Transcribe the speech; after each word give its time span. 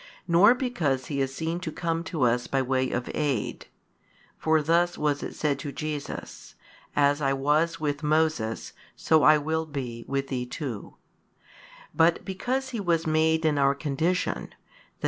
nor 0.27 0.55
because 0.55 1.05
He 1.13 1.21
is 1.21 1.31
seen 1.31 1.59
to 1.59 1.71
come 1.71 2.03
to 2.05 2.23
us 2.23 2.47
by 2.47 2.63
way 2.63 2.89
of 2.89 3.07
aid 3.13 3.67
(for 4.35 4.59
thus 4.59 4.97
was 4.97 5.21
it 5.21 5.35
said 5.35 5.59
to 5.59 5.71
Jesus, 5.71 6.55
As 6.95 7.21
I 7.21 7.33
was 7.33 7.79
with 7.79 8.01
Moses, 8.01 8.73
so 8.95 9.21
I 9.21 9.37
will 9.37 9.67
be, 9.67 10.03
with 10.07 10.29
thee 10.29 10.47
too), 10.47 10.95
but 11.93 12.25
because 12.25 12.69
He 12.69 12.79
was 12.79 13.05
made 13.05 13.45
in 13.45 13.59
our 13.59 13.75
condition, 13.75 14.55
i. 14.55 14.93